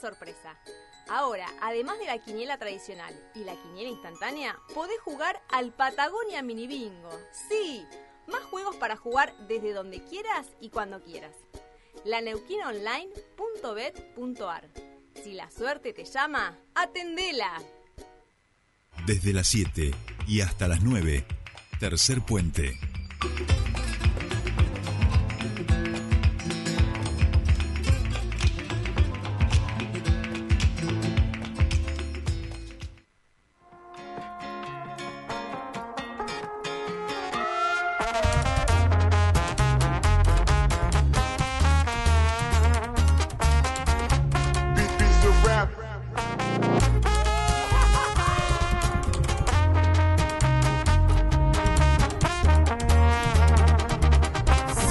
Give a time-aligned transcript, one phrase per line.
[0.00, 0.56] sorpresa.
[1.08, 6.66] Ahora, además de la quiniela tradicional y la quiniela instantánea, podés jugar al Patagonia Mini
[6.66, 7.10] Bingo.
[7.48, 7.84] Sí,
[8.28, 11.34] más juegos para jugar desde donde quieras y cuando quieras.
[12.04, 14.68] laneuquinaonline.bet.ar
[15.22, 17.60] Si la suerte te llama, atendela.
[19.06, 19.90] Desde las 7
[20.28, 21.24] y hasta las 9,
[21.80, 22.78] tercer puente.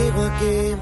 [0.00, 0.76] Sigo aquí,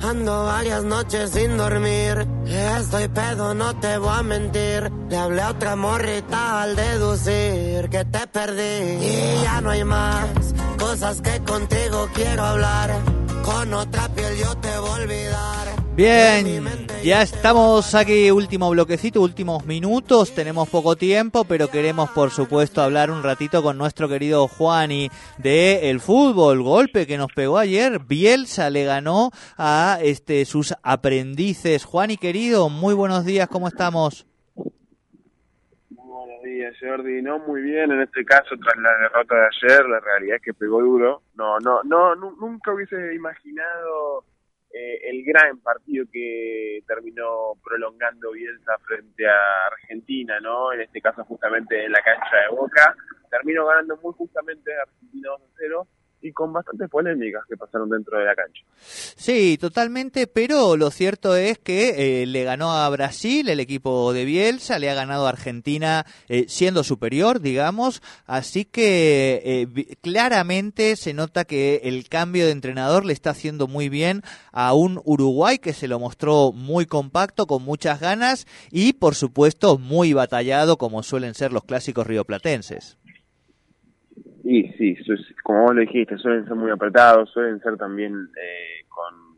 [0.00, 2.24] ando varias noches sin dormir.
[2.46, 4.92] Estoy pedo, no te voy a mentir.
[5.08, 9.06] Le hablé a otra morrita al deducir que te perdí.
[9.06, 12.96] Y ya no hay más cosas que contigo quiero hablar.
[13.44, 15.69] Con otra piel yo te voy a olvidar.
[15.96, 16.56] Bien,
[17.04, 23.10] ya estamos aquí, último bloquecito, últimos minutos, tenemos poco tiempo, pero queremos por supuesto hablar
[23.10, 28.70] un ratito con nuestro querido Juani de el fútbol, golpe que nos pegó ayer, Bielsa
[28.70, 31.84] le ganó a este sus aprendices.
[31.84, 34.26] Juani querido, muy buenos días, ¿cómo estamos?
[34.54, 37.20] Muy buenos días, Jordi.
[37.20, 37.90] No, muy bien.
[37.90, 41.22] En este caso, tras la derrota de ayer, la realidad es que pegó duro.
[41.34, 44.24] No, no, no, nu- nunca hubiese imaginado
[44.72, 50.72] eh, el gran partido que terminó prolongando Bielsa frente a Argentina, ¿no?
[50.72, 52.94] En este caso, justamente en la cancha de Boca.
[53.30, 55.86] Terminó ganando muy justamente Argentina 2 a 0
[56.22, 58.62] y con bastantes polémicas que pasaron dentro de la cancha.
[58.80, 64.24] Sí, totalmente, pero lo cierto es que eh, le ganó a Brasil el equipo de
[64.24, 71.14] Bielsa, le ha ganado a Argentina eh, siendo superior, digamos, así que eh, claramente se
[71.14, 74.22] nota que el cambio de entrenador le está haciendo muy bien
[74.52, 79.78] a un Uruguay que se lo mostró muy compacto, con muchas ganas y por supuesto
[79.78, 82.96] muy batallado como suelen ser los clásicos rioplatenses.
[84.76, 89.30] Sí, su- como vos lo dijiste, suelen ser muy apretados, suelen ser también eh, con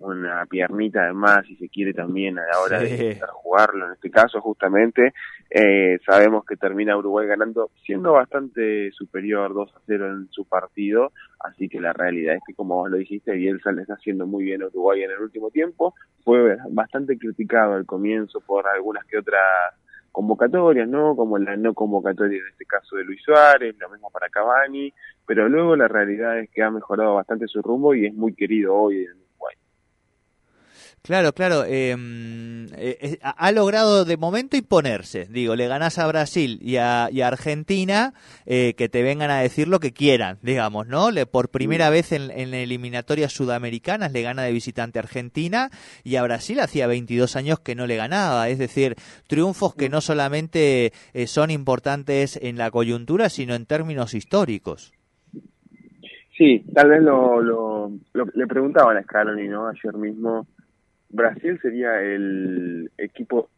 [0.00, 2.96] una piernita de más, si se quiere también a la hora Sí.
[2.96, 3.86] de jugarlo.
[3.86, 5.12] En este caso, justamente,
[5.50, 11.12] eh, sabemos que termina Uruguay ganando, siendo bastante superior 2 a 0 en su partido,
[11.40, 14.42] así que la realidad es que, como vos lo dijiste, Bielsa le está haciendo muy
[14.44, 15.94] bien a Uruguay en el último tiempo.
[16.24, 19.40] Fue bastante criticado al comienzo por algunas que otras
[20.18, 21.14] convocatorias, ¿no?
[21.14, 24.92] Como la no convocatoria en este caso de Luis Suárez, lo mismo para Cavani,
[25.24, 28.74] pero luego la realidad es que ha mejorado bastante su rumbo y es muy querido
[28.74, 29.17] hoy en.
[31.02, 31.64] Claro, claro.
[31.66, 31.96] eh,
[32.76, 35.26] eh, ha logrado de momento imponerse.
[35.30, 38.12] Digo, le ganas a Brasil y a, y a Argentina
[38.44, 41.10] eh, que te vengan a decir lo que quieran, digamos, ¿no?
[41.10, 45.70] Le, por primera vez en, en eliminatorias sudamericanas le gana de visitante a Argentina
[46.04, 48.48] y a Brasil hacía 22 años que no le ganaba.
[48.50, 48.96] Es decir,
[49.28, 54.92] triunfos que no solamente eh, son importantes en la coyuntura, sino en términos históricos.
[56.36, 59.66] Sí, tal vez lo, lo, lo- le preguntaban a Scaloni, ¿no?
[59.68, 60.46] Ayer mismo,
[61.10, 63.50] Brasil sería el equipo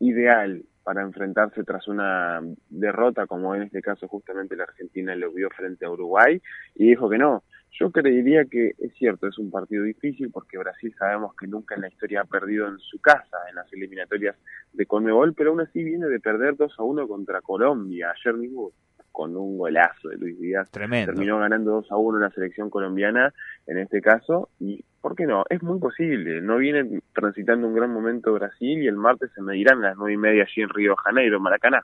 [0.00, 2.40] ideal para enfrentarse tras una
[2.70, 6.40] derrota, como en este caso justamente la Argentina lo vio frente a Uruguay,
[6.76, 7.42] y dijo que no.
[7.78, 11.82] Yo creería que es cierto, es un partido difícil porque Brasil sabemos que nunca en
[11.82, 14.36] la historia ha perdido en su casa en las eliminatorias
[14.72, 18.12] de Conmebol, pero aún así viene de perder 2 a 1 contra Colombia.
[18.12, 18.70] Ayer mismo
[19.16, 21.10] con un golazo de Luis Díaz Tremendo.
[21.14, 23.32] terminó ganando 2 a 1 la selección colombiana
[23.66, 25.44] en este caso y ¿por qué no?
[25.48, 29.78] Es muy posible, no viene transitando un gran momento Brasil y el martes se medirán
[29.82, 31.80] a las nueve y media allí en Río de Janeiro, en Maracaná.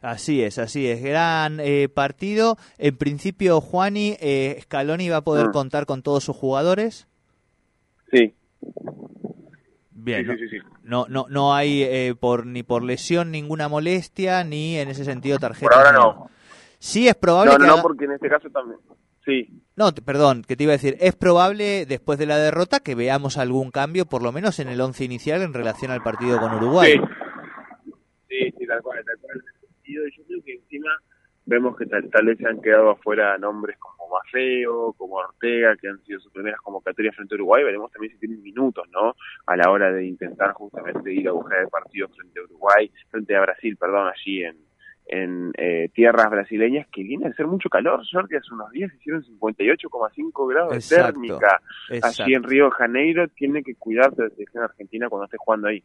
[0.00, 1.02] Así es, así es.
[1.02, 2.56] Gran eh, partido.
[2.78, 5.52] En principio, Juani, eh, Scaloni va a poder Mm.
[5.52, 7.08] contar con todos sus jugadores.
[8.12, 8.32] Sí,
[10.00, 10.66] Bien, sí, no, sí, sí, sí.
[10.84, 15.38] no, no, no hay eh, por ni por lesión ninguna molestia, ni en ese sentido
[15.38, 15.68] tarjeta.
[15.70, 16.30] Por ahora no.
[16.78, 18.78] Sí es probable No, no, que no, haga- porque en este caso también.
[19.24, 22.80] Sí, No, te- perdón, que te iba a decir, es probable después de la derrota
[22.80, 26.38] que veamos algún cambio, por lo menos en el once inicial en relación al partido
[26.40, 26.92] con Uruguay.
[26.92, 27.00] Sí.
[28.28, 29.36] Sí, sí, tal cual, tal cual.
[29.36, 30.90] En ese sentido, yo creo que encima
[31.46, 35.88] vemos que tal, tal vez se han quedado afuera nombres como Mafeo, como Ortega, que
[35.88, 37.64] han sido sus primeras convocatorias frente a Uruguay.
[37.64, 39.14] Veremos también si tienen minutos, ¿no?
[39.46, 43.36] A la hora de intentar justamente ir a buscar el partido frente a Uruguay, frente
[43.36, 44.56] a Brasil, perdón, allí en,
[45.08, 48.02] en eh, tierras brasileñas que viene a ser mucho calor.
[48.10, 51.60] Jordi, hace unos días hicieron 58,5 grados de térmica.
[52.02, 55.68] Allí en Río de Janeiro tiene que cuidarse de la selección argentina cuando esté jugando
[55.68, 55.82] ahí.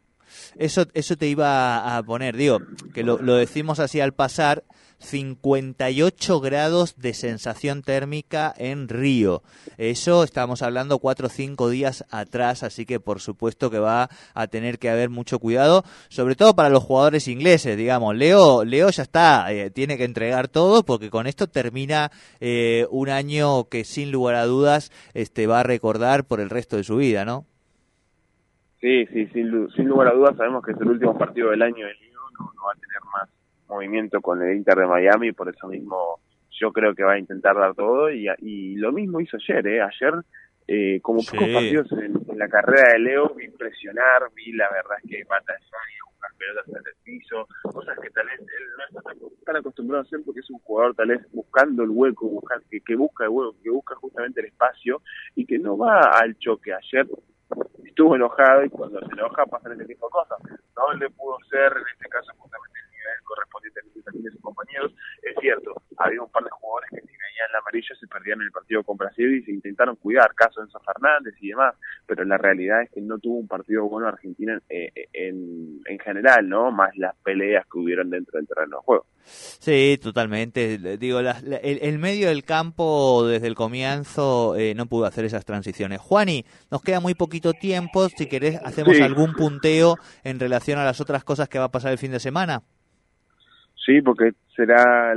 [0.58, 2.60] Eso, eso te iba a poner, digo,
[2.94, 4.64] que lo, lo decimos así al pasar,
[5.04, 9.42] 58 grados de sensación térmica en Río.
[9.78, 14.48] Eso estamos hablando cuatro o cinco días atrás, así que por supuesto que va a
[14.48, 18.16] tener que haber mucho cuidado, sobre todo para los jugadores ingleses, digamos.
[18.16, 22.10] Leo, Leo ya está, eh, tiene que entregar todo porque con esto termina
[22.40, 26.78] eh, un año que sin lugar a dudas este, va a recordar por el resto
[26.78, 27.46] de su vida, ¿no?
[28.80, 31.86] Sí, sí, sin, sin lugar a dudas sabemos que es el último partido del año
[31.86, 33.43] de Leo, no va a tener más
[33.74, 36.20] movimiento con el Inter de Miami, por eso mismo
[36.52, 39.82] yo creo que va a intentar dar todo y, y lo mismo hizo ayer, ¿eh?
[39.82, 40.14] Ayer,
[40.68, 45.10] eh, como pocos partidos en, la carrera de Leo, vi impresionar, vi la verdad es
[45.10, 49.02] que batallar y buscar pelotas en el piso, cosas que tal vez él no está
[49.46, 52.82] tan, acostumbrado a hacer porque es un jugador tal vez buscando el hueco, buscar, que,
[52.82, 55.02] que busca el hueco, que busca justamente el espacio
[55.36, 56.74] y que no va al choque.
[56.74, 57.08] Ayer
[57.84, 60.40] estuvo enojado y cuando se enoja pasan ese tipo de cosas.
[60.76, 62.34] No le pudo ser en este caso
[64.20, 64.94] a de sus compañeros.
[65.22, 68.46] Es cierto, había un par de jugadores que si veían la amarilla se perdían en
[68.46, 71.76] el partido con Brasil y se intentaron cuidar, caso de Enzo Fernández y demás,
[72.06, 76.48] pero la realidad es que no tuvo un partido bueno Argentina en, en, en general,
[76.48, 76.72] ¿no?
[76.72, 79.06] Más las peleas que hubieron dentro del terreno de juego.
[79.26, 80.98] Sí, totalmente.
[80.98, 86.02] Digo, el, medio del campo desde el comienzo eh, no pudo hacer esas transiciones.
[86.02, 88.10] Juani, nos queda muy poquito tiempo.
[88.10, 91.92] Si querés, hacemos algún punteo en relación a las otras cosas que va a pasar
[91.92, 92.64] el fin de semana.
[93.86, 95.14] Sí, porque será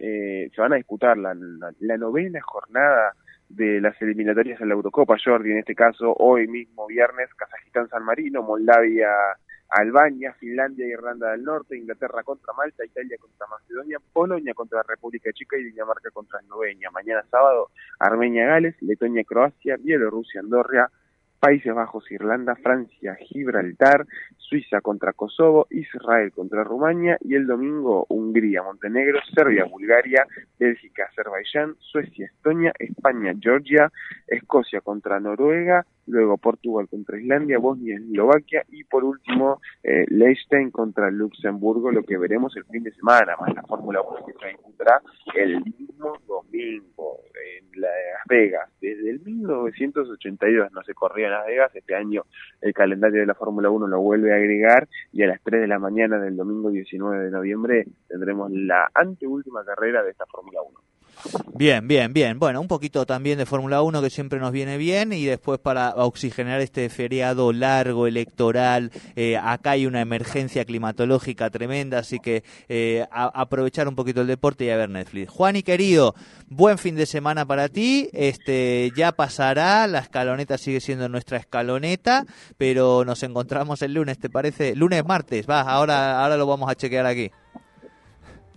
[0.00, 1.34] eh, se van a disputar la,
[1.80, 3.14] la, novena jornada
[3.48, 8.04] de las eliminatorias en la Eurocopa, Jordi, en este caso hoy mismo viernes, Kazajistán San
[8.04, 9.08] Marino, Moldavia
[9.68, 15.32] Albania, Finlandia, Irlanda del Norte, Inglaterra contra Malta, Italia contra Macedonia, Polonia contra la República
[15.32, 16.90] Checa y Dinamarca contra Eslovenia.
[16.92, 20.90] Mañana sábado, Armenia, Gales, Letonia, Croacia, Bielorrusia, Andorra,
[21.44, 24.06] Países Bajos, Irlanda, Francia, Gibraltar,
[24.38, 30.26] Suiza contra Kosovo, Israel contra Rumania y el domingo Hungría, Montenegro, Serbia, Bulgaria,
[30.58, 33.92] Bélgica, Azerbaiyán, Suecia, Estonia, España, Georgia,
[34.26, 40.06] Escocia contra Noruega, luego Portugal contra Islandia, Bosnia, Eslovaquia y por último eh,
[40.72, 44.50] contra Luxemburgo, lo que veremos el fin de semana, más la Fórmula 1 que se
[44.50, 45.02] encontrará
[45.34, 47.18] el mismo domingo
[47.58, 47.92] en Las
[48.28, 48.70] Vegas.
[48.80, 52.24] Desde el 1982 no se corría en Las Vegas, este año
[52.60, 55.68] el calendario de la Fórmula 1 lo vuelve a agregar y a las 3 de
[55.68, 60.80] la mañana del domingo 19 de noviembre tendremos la anteúltima carrera de esta Fórmula 1.
[61.54, 62.38] Bien, bien, bien.
[62.38, 65.94] Bueno, un poquito también de Fórmula 1 que siempre nos viene bien y después para
[65.94, 73.06] oxigenar este feriado largo electoral, eh, acá hay una emergencia climatológica tremenda, así que eh,
[73.10, 75.30] aprovechar un poquito el deporte y a ver Netflix.
[75.30, 76.14] Juan y querido,
[76.48, 82.26] buen fin de semana para ti, este ya pasará, la escaloneta sigue siendo nuestra escaloneta,
[82.58, 84.74] pero nos encontramos el lunes, ¿te parece?
[84.74, 87.30] Lunes, martes, va, ahora, ahora lo vamos a chequear aquí.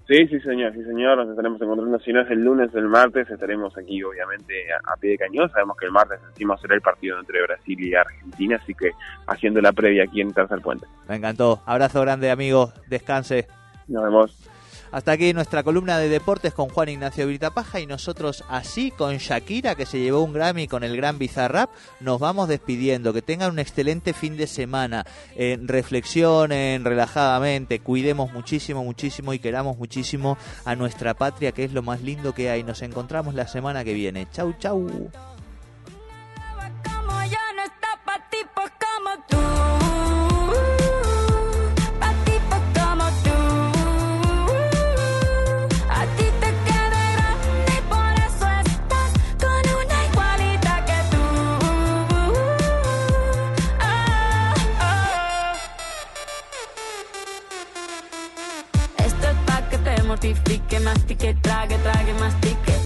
[0.07, 1.17] Sí, sí, señor, sí, señor.
[1.17, 4.53] Nos estaremos encontrando, si no es el lunes, el martes, estaremos aquí, obviamente,
[4.85, 5.49] a, pie de cañón.
[5.51, 8.91] Sabemos que el martes encima será el partido entre Brasil y Argentina, así que
[9.27, 10.87] haciendo la previa aquí en Tercer Puente.
[11.09, 11.61] Me encantó.
[11.65, 12.71] Abrazo grande, amigo.
[12.87, 13.47] Descanse.
[13.89, 14.49] Nos vemos.
[14.91, 19.75] Hasta aquí nuestra columna de deportes con Juan Ignacio Virtapaja y nosotros así con Shakira
[19.75, 21.69] que se llevó un Grammy con el gran Bizarrap
[21.99, 23.13] nos vamos despidiendo.
[23.13, 25.05] Que tengan un excelente fin de semana.
[25.35, 31.81] Eh, reflexionen relajadamente, cuidemos muchísimo, muchísimo y queramos muchísimo a nuestra patria que es lo
[31.81, 32.63] más lindo que hay.
[32.63, 34.27] Nos encontramos la semana que viene.
[34.31, 34.87] Chau, chau.